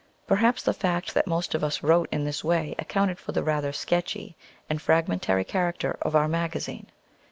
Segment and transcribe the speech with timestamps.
[0.25, 3.71] Perhaps the fact that most of us wrote in this way accounted for the rather
[3.71, 4.35] sketchy
[4.67, 6.87] and fragmentary character of our "Magazine."